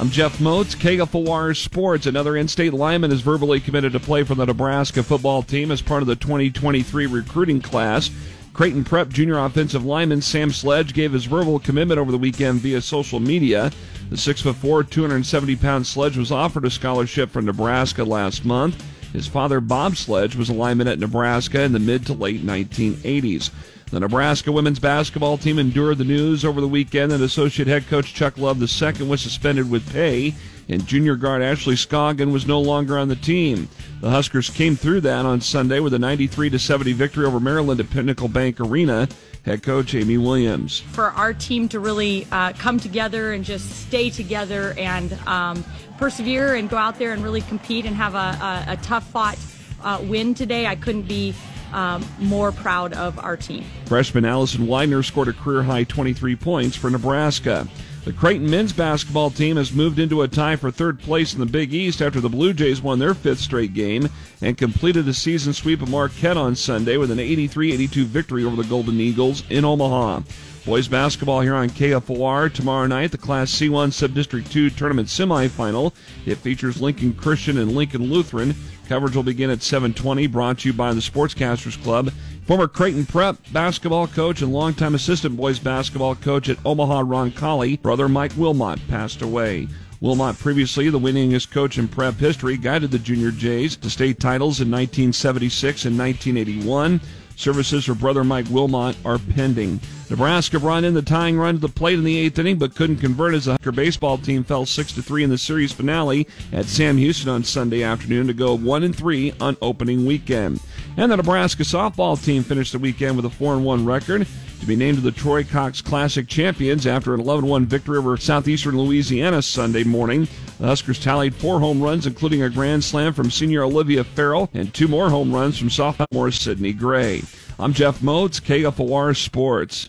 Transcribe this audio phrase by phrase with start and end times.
[0.00, 2.06] I'm Jeff Motz, KFOR Sports.
[2.06, 6.02] Another in-state lineman is verbally committed to play for the Nebraska football team as part
[6.02, 8.08] of the 2023 recruiting class.
[8.52, 12.80] Creighton Prep junior offensive lineman Sam Sledge gave his verbal commitment over the weekend via
[12.80, 13.72] social media.
[14.08, 18.80] The 6'4", 270 pound Sledge was offered a scholarship from Nebraska last month.
[19.12, 23.50] His father, Bob Sledge, was a lineman at Nebraska in the mid to late 1980s.
[23.90, 28.12] The Nebraska women's basketball team endured the news over the weekend that associate head coach
[28.12, 30.34] Chuck Love II was suspended with pay,
[30.68, 33.66] and junior guard Ashley Scoggin was no longer on the team.
[34.02, 37.88] The Huskers came through that on Sunday with a 93 70 victory over Maryland at
[37.88, 39.08] Pinnacle Bank Arena.
[39.46, 40.80] Head coach Amy Williams.
[40.80, 45.64] For our team to really uh, come together and just stay together and um,
[45.96, 49.38] persevere and go out there and really compete and have a, a, a tough fought
[49.82, 51.32] uh, win today, I couldn't be
[51.72, 53.64] um, more proud of our team.
[53.86, 57.66] Freshman Allison Weidner scored a career high 23 points for Nebraska.
[58.04, 61.46] The Creighton men's basketball team has moved into a tie for third place in the
[61.46, 64.08] Big East after the Blue Jays won their fifth straight game
[64.40, 68.56] and completed a season sweep of Marquette on Sunday with an 83 82 victory over
[68.56, 70.22] the Golden Eagles in Omaha.
[70.64, 75.94] Boys basketball here on KFOR tomorrow night, the Class C1 Subdistrict 2 tournament semifinal.
[76.24, 78.54] It features Lincoln Christian and Lincoln Lutheran.
[78.88, 80.26] Coverage will begin at 7:20.
[80.26, 82.10] Brought to you by the Sportscasters Club.
[82.46, 88.08] Former Creighton Prep basketball coach and longtime assistant boys basketball coach at Omaha Roncalli, brother
[88.08, 89.68] Mike Wilmot, passed away.
[90.00, 94.60] Wilmot, previously the winningest coach in prep history, guided the Junior Jays to state titles
[94.60, 97.00] in 1976 and 1981.
[97.38, 99.78] Services for brother Mike Wilmot are pending.
[100.10, 102.96] Nebraska brought in the tying run to the plate in the eighth inning, but couldn't
[102.96, 106.64] convert as the Husker baseball team fell six to three in the series finale at
[106.64, 110.58] Sam Houston on Sunday afternoon to go one and three on opening weekend.
[110.96, 114.26] And the Nebraska softball team finished the weekend with a four and one record
[114.58, 119.42] to be named the Troy Cox Classic champions after an 11-1 victory over Southeastern Louisiana
[119.42, 120.26] Sunday morning.
[120.58, 124.74] The Huskers tallied four home runs, including a grand slam from senior Olivia Ferrell and
[124.74, 127.22] two more home runs from sophomore Sydney Gray.
[127.60, 129.86] I'm Jeff Motz, KFOR Sports.